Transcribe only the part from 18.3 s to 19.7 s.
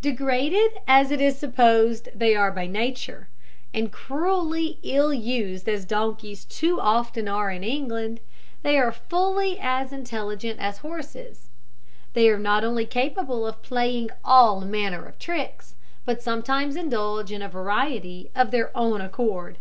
of their own accord.